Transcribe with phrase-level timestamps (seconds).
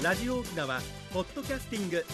[0.00, 0.80] ラジオ沖縄
[1.12, 2.04] ポッドキャスティング。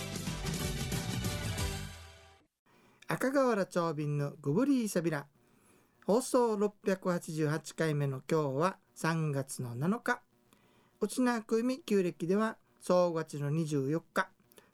[3.07, 5.27] 赤瓦長瓶のグブリーサビラ
[6.07, 10.23] 放送688回目の今日は3月の7日。
[11.03, 14.31] 内縄久美旧暦では総月の24日。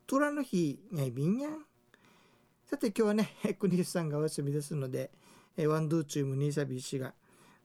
[0.07, 1.65] 虎の日にゃいびんやん。
[2.65, 5.11] さて今日はね国吉さんがお休みですので
[5.57, 7.15] えワンドゥーチームニーサビー氏が。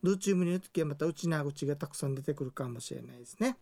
[0.01, 3.57] ドゥーチームにの時はまた内縄口がたくさん出てくるかもしれないですね。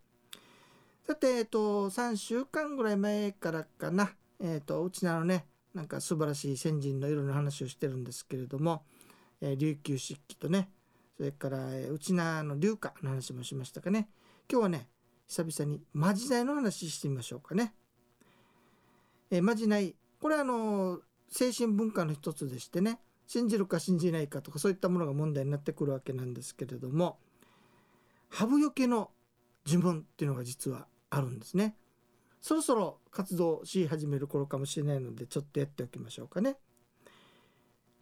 [1.05, 8.83] さて、えっと、3週間ぐらい前からかな、えっと、うちなのね、なんか素晴らしい先人のいろんな話をしてるんですけれども、
[9.41, 10.69] えー、琉球漆器とね、
[11.17, 14.07] それから、えー、うちなの龍華の話もしましたかね。
[14.49, 14.87] 今日はね、
[15.27, 17.73] 久々にまじないの話してみましょうかね。
[19.29, 27.17] えー、まじない、これはあの精神文化の一つでしてね、信じるか信じないかとかそういったものが問題になってくるわけなんですけれども、
[28.29, 29.11] ハブよけの
[29.67, 31.75] 呪文っていうのが実はあるんですね。
[32.41, 36.57] そろそろ活動し始める頃かもしれないのでちょっとやっておきましょうかね。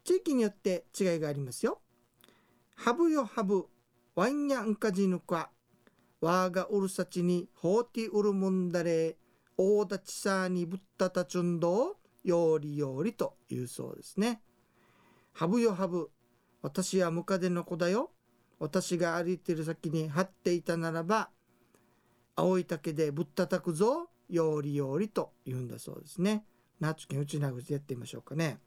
[0.04, 1.80] 地域によって違いがありますよ。
[2.74, 3.66] ハブよハブ
[4.14, 5.50] ワンヤンカジヌカ
[6.20, 9.16] ワーガウルサチにホーティウルムンダレ
[9.56, 14.42] 大立ちさにぶったたちゅんどよりよりというそうですね。
[15.32, 16.10] ハブよハブ
[16.62, 18.10] 私はムカデの子だよ。
[18.58, 21.30] 私が歩いている先に張っていたならば
[22.34, 26.44] 青い竹でぶったたくぞよりよりと言うんだそうですね。
[26.80, 28.58] なつけうちなぐちやってみましょうかね。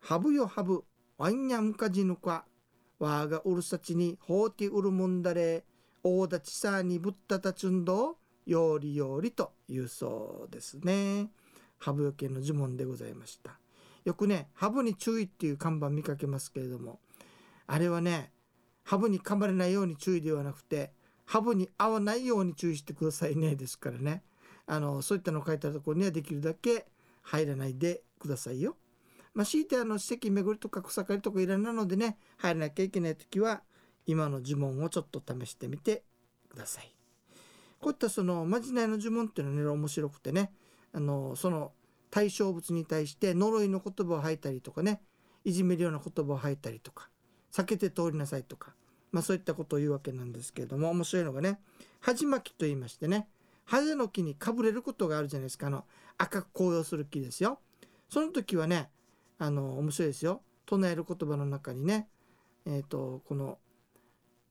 [0.00, 0.84] ハブよハブ、
[1.16, 2.44] ワンニャンカジヌカ、
[2.98, 5.64] わがうるさちにほうてうるもんだれ、
[6.02, 11.30] 大立ちさにぶったたちゅんどよりよりと言うそうですね。
[11.78, 13.58] ハブよけの呪文でございました。
[14.04, 17.00] よくね、ハブに注意っていう看板見かけますけれども、
[17.66, 18.30] あれはね、
[18.82, 20.92] ハブに噛まれないように注意ではなくて、
[21.24, 24.22] ハブに合わないように注意してくださいねですからね
[24.66, 26.86] あのそういったのを書いてあるところにはできるだけ
[27.22, 28.76] 入らないでくださいよ。
[29.34, 33.62] まあ、強いてあの史跡巡りとか草刈りとかいらないのでね入らなきゃいけない時は
[34.06, 36.04] 今の呪文をちょっと試してみて
[36.48, 36.94] ください。
[37.80, 40.52] こういったそのまじないの呪文っていうのはね面白くてね
[40.92, 41.72] あのその
[42.10, 45.02] 対象物に対して呪いの言葉を吐いたりとかね
[45.44, 47.10] いじめるような言葉を吐いたりとか
[47.52, 48.74] 避けて通りなさいとか
[49.14, 51.60] まあ、そういったことを言うわけなんですけれども面白いのがね
[52.00, 53.28] 恥巻きと言いましてね
[53.64, 55.68] ハゼの木にかぶれることがあるじゃないですか。
[55.68, 55.84] あの
[56.18, 57.60] 赤く紅葉する木ですよ。
[58.10, 58.90] その時はね
[59.38, 60.42] あの面白いですよ。
[60.66, 62.08] 唱える言葉の中にね
[62.66, 63.58] えっ、ー、とこの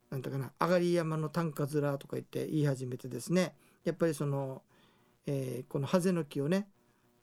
[0.09, 3.53] なんだかな上がり山の短歌面とか言って言い始めてですね
[3.83, 4.61] やっぱりその、
[5.27, 6.69] えー、このハゼの木をね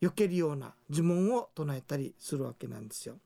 [0.02, 3.16] 避けるような呪文を唱えたりするわけなんですよ。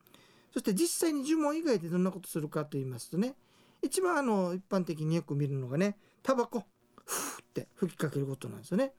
[0.53, 3.35] そして実際に呪文以外でどんなことするかと言いますとね
[3.85, 6.65] 一番あの一般的によく見るのがねタバコ。
[7.05, 8.93] ふーって吹きかけることなんですよね。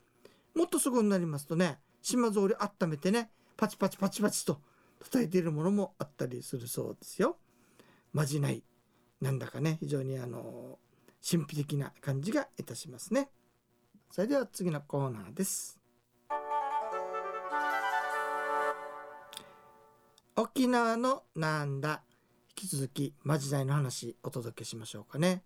[0.53, 4.61] もっとすごいになりますとね島ぞうり温めてねパチパチパチパチと
[4.99, 7.37] 叩いているものもあったりするそうですよ。
[8.13, 8.63] まじない。
[9.21, 10.77] なんだかね非常にあの
[11.27, 13.29] 神秘的な感じがいたしますね。
[14.11, 15.79] それでは次のコーナーです。
[20.35, 22.03] 沖縄のなんだ？
[22.55, 25.43] き続きまじないの話お届けしましょうかね。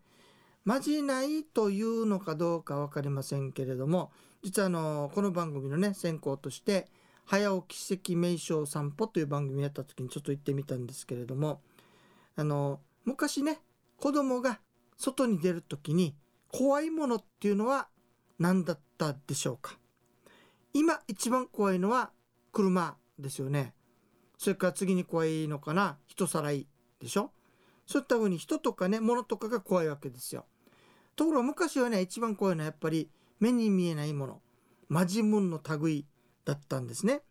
[0.64, 4.12] まじないというのかどうか分かりませんけれども
[4.44, 6.88] 実はあのこの番組のね先行として
[7.26, 11.62] 「早起き奇跡名称散歩」という番組やった時にちょっと行ってみたんですけれども
[12.36, 13.62] あの昔ね
[13.98, 14.60] 子供が
[14.98, 16.16] 外に出る時に
[16.50, 17.88] 怖いものっていうのは
[18.38, 19.80] 何だったでしょうか
[20.74, 22.12] 今一番怖いのは
[22.52, 23.74] 車ですよね
[24.38, 26.68] それから次に怖いのかな人さらい
[27.00, 27.32] でしょ？
[27.86, 30.46] そういった風に人とかね物とかが怖いわけですよ。
[31.16, 34.42] ところが昔はね一番怖いのはやっぱり目に見えないもの。
[34.90, 36.06] マジムンの類
[36.46, 37.22] だったんですね。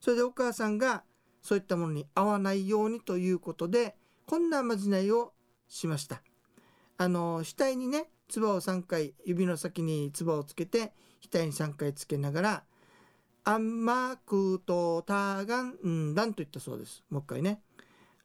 [0.00, 1.04] それでお母さんが
[1.42, 5.32] そういったものに合わないようにということでこんなまじないを
[5.68, 6.22] しました。
[6.96, 10.92] あの額にね唾を3回指の先に唾をつけて
[11.30, 12.64] 額に3回つけながら
[13.44, 17.04] 「あんまくとたがんんだん」と言ったそうです。
[17.10, 17.60] もう一回ね。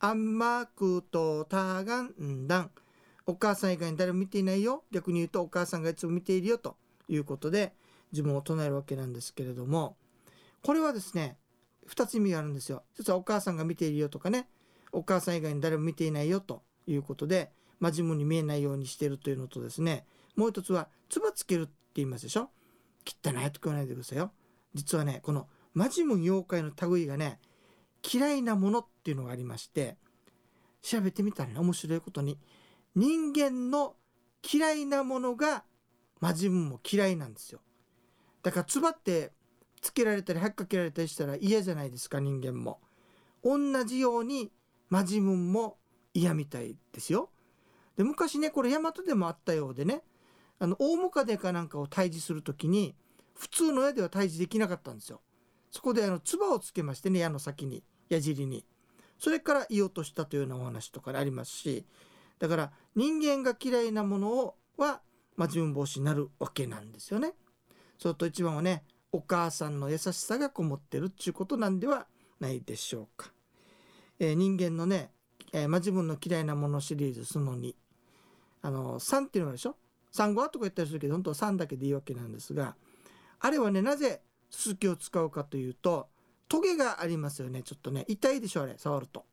[0.01, 2.71] あんまくとたがんだん。
[3.25, 4.83] お母さん以外に誰も見ていないよ。
[4.91, 7.73] 逆に言うとお母さんがいつも見ているよということで
[8.11, 9.97] 自分を唱えるわけなんですけれども、
[10.63, 11.37] これはですね、
[11.89, 12.83] 2つ意味があるんですよ。
[12.93, 14.47] 一つはお母さんが見ているよとかね、
[14.91, 20.05] お母さん以外に誰も見ていないよということで、まあ、自分に見えないようにしてるというのとですね、
[20.35, 22.49] もう一つは、つばつけるって言いますでしょ
[23.05, 24.31] 汚いと言わないでくださいよ。
[24.73, 27.39] 実はね、このマジム妖怪の類がね、
[28.03, 29.97] 嫌いなものっていうのがありまして
[30.81, 32.37] 調べてみたらね面白いことに
[32.95, 33.95] 人間の
[34.41, 35.63] 嫌いなものが
[36.19, 37.61] マジムも嫌いなんですよ。
[38.43, 39.31] だからつばって
[39.81, 42.79] つけられたりはっかけられたりしたら嫌じゃないですか人間も。
[43.43, 44.51] 同じように
[44.89, 45.77] マジムンも
[46.13, 47.29] 嫌みたいですよ。
[47.95, 50.03] で昔ねこれ大和でもあったようでね
[50.57, 52.95] あの大ムカデかなんかを退治する時に
[53.35, 55.21] 普通の矢では退治できなかったんですよ。
[55.71, 57.83] そこであの唾をつけましてね矢の先に。
[58.09, 58.65] 矢尻に
[59.17, 61.85] それから言おうとしたというようなお話とかありますし
[62.39, 65.01] だから人間が嫌いなものをは
[65.39, 67.33] まあ、自分防止になるわけなんですよね。
[67.97, 68.83] それと一番はね
[69.13, 72.07] お母さんの優しさがこもってるっちゅうことなんでは
[72.41, 73.31] ないでしょうか。
[74.19, 75.11] えー、人間のね、
[75.53, 77.73] えーまあ、自分の嫌いなものシリーズその2
[78.63, 79.77] あの3っていうのがでしょ？
[80.11, 82.75] 産後はとか言ったりするけど本当は3だけでいいわけなんですが
[83.39, 86.07] あれはねなぜすすきを使うかというと
[86.49, 88.03] トゲがありますよねちょっとね。
[88.09, 88.73] 痛いでしょあれ。
[88.77, 89.25] 触ると。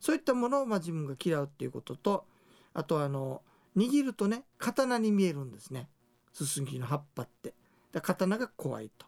[0.00, 2.24] そういったものをまあ自分が嫌うっていうことと
[2.72, 3.42] あとあの
[3.76, 5.88] 握るとね刀に見えるんですね。
[6.32, 7.52] すすぎの葉っぱって。
[7.92, 9.06] だ刀が怖いと。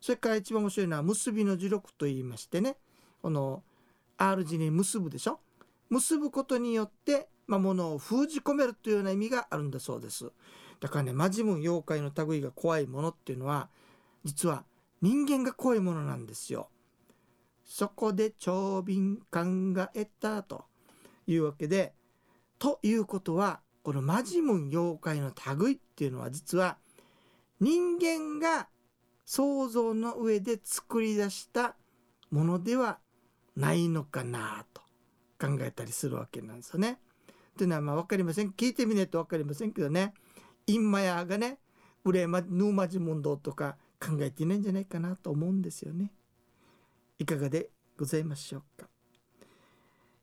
[0.00, 2.76] それから一番面白いのは結びの呪力と言いましてね。
[3.22, 3.62] この
[4.18, 5.40] R 字に結ぶでしょ？
[5.88, 10.30] 結ぶことによって、まあ、物を封じ込めるというような意味があるんだそうです。
[10.80, 13.68] だからねマジムン妖怪の類が怖いものっていうのは
[14.24, 14.64] 実は
[15.04, 16.70] 人間が怖いものなんですよ。
[17.62, 19.40] そこで長瓶考
[19.94, 20.64] えたと
[21.26, 21.92] いうわけで
[22.58, 26.78] ということはこのマジムン妖怪の類っていうのは実は
[27.60, 28.68] 人間が
[29.26, 31.76] 想像の上で作り出した
[32.30, 32.98] ものでは
[33.56, 34.80] ないのかなと
[35.38, 36.98] 考えたりするわけなんですよね。
[37.58, 38.52] というのはまあ分かりません。
[38.52, 40.14] 聞いてみないと分かりませんけどね。
[40.66, 41.58] インマヤがね
[42.06, 46.12] ウレマヌーマジムンドとか考えていないんじゃないかなと思うんですよね。
[47.18, 48.88] いかがでございましょうか。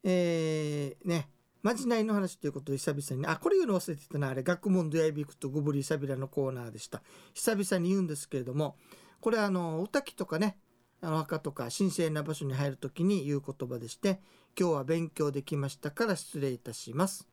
[0.04, 1.30] えー、ね
[1.64, 7.04] まじないの話ということで久々に、あ、これ言うの忘れてたな、あれ、学問ドヤイビクとゴブリーサビラのコーナーでした。
[7.36, 8.78] 久々に言うんですけれども、
[9.20, 10.58] これあの、歌きとかね、
[11.02, 14.20] あの墓とか神聖な場所に入るときに言う言葉でして、
[14.60, 17.28] 今日は勉強できましたから失礼いたします。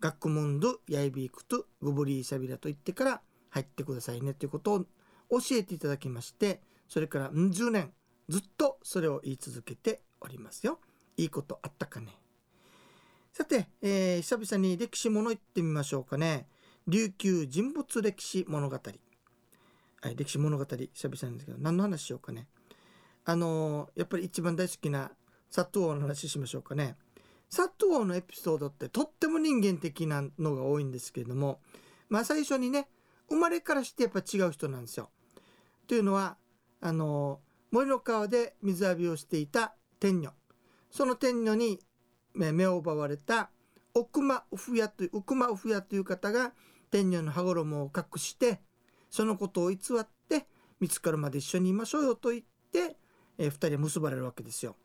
[0.00, 3.20] 学問ドヤイビクとゴブリーサビラと言ってから
[3.50, 4.86] 入ってくださいねということを
[5.30, 7.92] 教えていただきまして、それから10年
[8.28, 10.80] ずっとそれを言い続けておりますよ。
[11.16, 12.18] いいことあったかね。
[13.32, 16.48] さて、えー、久々に歴史もの行ってみましょうかね。
[16.86, 18.76] 琉球人物歴史物語。
[20.00, 22.48] はい、歴史物語、久々なんですけど、何の話しようかね。
[23.24, 25.10] あのー、やっぱり一番大好きな
[25.50, 26.96] 薩藤王の話しましょうかね。
[27.50, 31.60] 薩藤王のエピソードってとっても人間的なのが多いんですけれども、
[32.08, 32.88] まあ最初にね、
[33.28, 35.10] 生まれからしてやっぱ違う人なんですよ。
[35.88, 36.36] というのは、
[36.80, 37.40] あの、
[37.72, 40.32] 森の川で水浴びをしていた天女。
[40.90, 41.80] その天女に
[42.34, 43.50] 目を奪われた
[43.94, 46.52] 奥間ウフヤという奥間ウフヤという方が
[46.90, 48.60] 天女の羽衣を隠して
[49.10, 50.46] そのことを偽って
[50.80, 52.42] 見つかるまで一緒にいましょうよと言っ
[52.72, 52.96] て、
[53.38, 54.76] えー、2人は結ばれるわけですよ。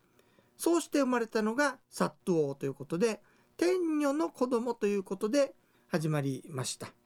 [0.56, 3.20] そうして生まれたのがサット王ということで
[3.56, 5.54] 天女の子供ということで
[5.88, 7.03] 始まりました。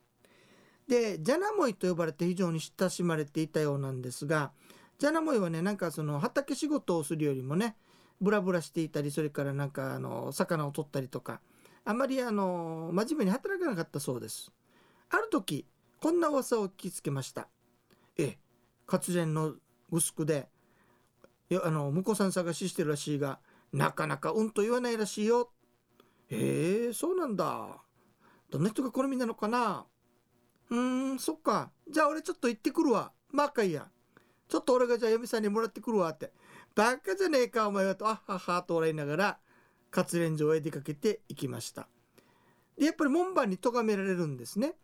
[0.89, 4.51] でジャナモイと呼ばれて非常に親しまれていたようなんですが
[4.97, 7.75] ジャナモイはねなんかその畑仕事をするよりもね
[8.19, 11.41] ブラブラしていたりそれからなんかあの魚を取ったりとか
[11.85, 14.51] あまりあの真面目に働かなかったそうです。
[15.11, 15.65] ある時
[16.01, 17.47] こんな噂を聞きつけました。
[18.17, 18.37] ええ
[18.87, 19.53] 活連の
[19.91, 20.49] グスクで
[21.51, 23.39] いやあの婿さん探ししてるらしいが
[23.71, 25.51] なかなかうんと言わないらしいよ。
[26.29, 27.77] へえそうなんだ。
[28.49, 29.85] どんな人が好みなのかな。
[30.69, 31.71] うーんそっか。
[31.89, 33.11] じゃあ俺ちょっと行ってくるわ。
[33.31, 33.87] まあかいや。
[34.47, 36.31] ちょっと俺がじゃあ嫁さんにもらってくるわって。
[36.75, 38.07] バカじゃねえかお前はと。
[38.07, 39.37] あっはっはと笑いながら
[39.91, 41.87] 活連城へ出かけていきました。
[42.77, 44.75] でやっぱり門番に咎められるんですね。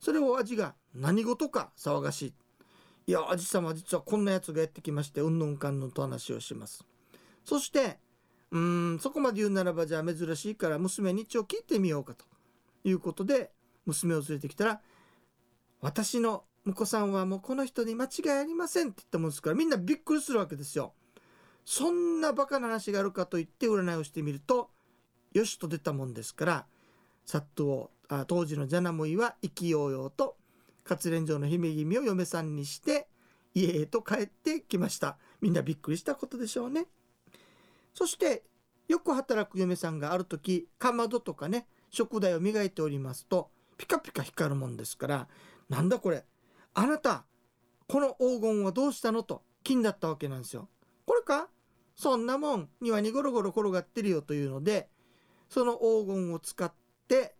[0.00, 2.34] それを味が何事か騒がしい。
[3.06, 6.84] いや味様実はこんなやつがやってきましてうんぬんかんぬんと話をします。
[7.44, 7.98] そして
[8.50, 12.24] うんそこまで言うならばじゃあ珍しいから娘に一応聞いてみようかと。
[12.82, 13.52] いうことで
[13.84, 14.80] 娘を連れてきたら
[15.80, 20.92] 私の婿さんはもうこの人に間違いありませんって言ったもんですからみんなびっくりするわけですよ。
[21.64, 24.70] そんなバカな話があるかと言って占いをしてみると
[25.32, 26.66] よしと出たもんですから
[27.24, 30.36] サットをあ当時のジャナムイは意気揚々と
[30.84, 33.06] 活連城の姫君を嫁さんにして
[33.54, 35.16] 家へと帰ってきました。
[35.40, 36.86] みんなびっくりしたことでしょうね。
[37.94, 38.42] そして
[38.88, 45.28] よく働く嫁さんがある時かまどとかね食材を磨いておりますとピカピカ光るもんですから
[45.70, 46.26] なんだこれ？
[46.74, 47.24] あなた
[47.88, 49.22] この黄金はどうしたの？
[49.22, 50.68] と気になったわけなんですよ。
[51.06, 51.48] これか？
[51.96, 54.88] そんなもん庭にゴロゴロ転がってるよというので
[55.48, 56.72] その黄金を使っ
[57.08, 57.34] て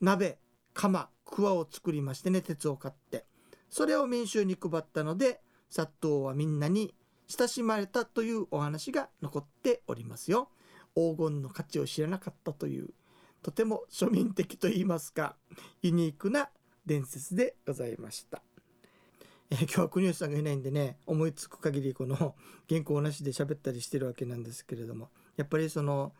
[0.00, 0.38] 鍋
[0.74, 3.26] 釜桑を作りましてね鉄を買って。
[3.68, 6.94] それを民衆に配ったので殺到はみんなに
[7.28, 10.50] 親しまれたというお話が残っておりますよ。
[10.94, 12.90] 黄金の価値を知らなかったという
[13.42, 15.36] とても庶民的と言いますか
[15.82, 16.48] ユニークな
[16.86, 18.42] 伝説でございました。
[19.50, 22.34] えー、今日は国吉さんがいないんでね思いつく限りこの
[22.68, 26.12] 原稿なしで喋ったりしてるわけなんですけれどもやっぱりその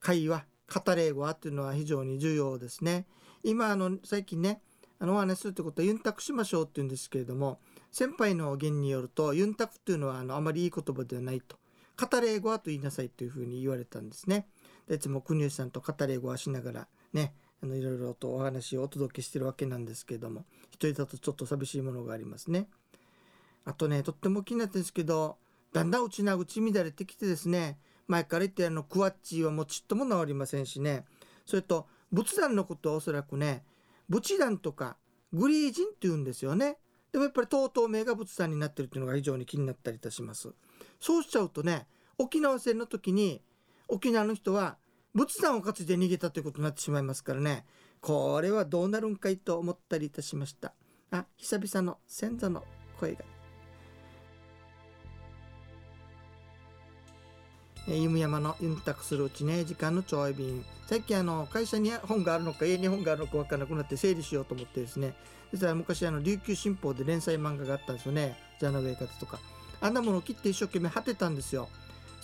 [0.00, 0.44] 会話
[0.84, 3.06] 語れ語っていうのは非常に重要ですね。
[3.42, 4.60] 今あの最近ね
[4.98, 11.58] あのお話しするってことはユンタクしましょうって言うんですけれども先輩の言によるとユンタクっていうのはあのあまりいい言葉ではないと
[12.00, 14.48] 語れ語話と言いなさいというふうに言われたんですね。
[14.88, 22.68] でいつも国吉さんと語れ語話しながらねあのいろいろとお話をお届けしてるわけなんですけども一人だとちょっと寂しいものがありますね。
[23.64, 25.38] あとねとっても気になってるんですけど
[25.72, 31.06] だんだん内な口乱れてきてですね前から言ってあのクワッチーはもうちっとも治りませんしね。
[31.46, 33.64] それと仏壇のことはおそらくね
[34.10, 34.98] 仏壇とか
[35.32, 36.76] グリージンって言うんですよね。
[37.12, 40.52] でもやっぱりとうとう名が仏壇になってるっていうのが非常に気になったりいたします。
[41.00, 41.86] そうしちゃうとね
[42.18, 43.40] 沖縄戦の時に
[43.88, 44.76] 沖縄の人は
[45.14, 47.64] 仏壇を担いで逃げたということになってしまいますからね。
[48.00, 50.74] これはどうなるんかいと思ったりいたしました。
[51.10, 52.64] あ久々の先祖の
[52.98, 53.24] 声が。
[57.86, 60.64] 弓山のユンタクするうちね時間のちょい便。
[60.86, 65.14] 最近あの会社に本があるのか家に本があるのか分からなくなって整理しようと思ってですね。
[65.52, 68.36] 実は昔あの琉球新報で連載漫画があったんですよね。
[68.58, 69.38] ジャナウェイカツとか。
[69.80, 71.68] あんなものを切って一生懸命果てたんですよ。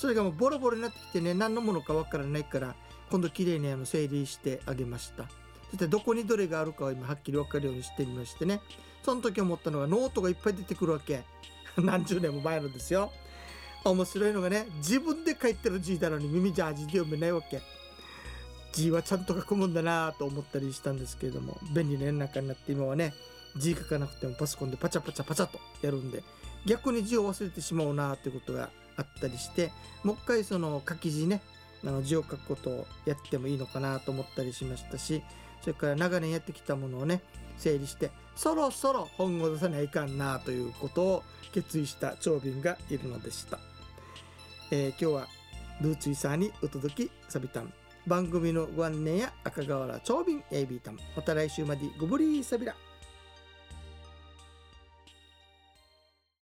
[0.01, 2.75] それがもうボロボロになってきてね何のものか分からないから
[3.11, 5.25] 今度綺麗にあの整理してあげました。
[5.69, 8.63] そしてどこにどれがあるかを今はっきり分かるようにしてみましてね。
[9.03, 11.23] その時思ったのがノートがいっぱい出てくるわけ。
[11.77, 13.13] 何十年も前のですよ。
[13.85, 17.61] 面白いのがね自分で書いてる字なのにミミズ字で読めないわけ。
[18.73, 23.13] 字はちゃんと書くもんだなと思ったりしたんですけれども便利な世の中になって今はね
[23.57, 26.23] 字書かなくてもパソコンでパチャパチャパチャとやるんで
[26.65, 29.73] 逆に字を忘れてしまうなってことがあったりして
[30.05, 31.41] もう一回その書き字ね
[31.85, 35.23] あの字を書くことをやってもいいのかなと思ったりしましたし
[35.63, 37.23] それから長年やってきたものをね
[37.59, 43.59] 整理してそろそろ本を出さないかんなということを決意した長瓶がいるのでした。
[44.71, 45.29] えー、今日は
[45.81, 47.73] ルーツイサーにお届きサビタン。
[48.07, 52.75] 番組のご案内や赤瓦長瓶 AB タンまた来週までごぶりーサビラ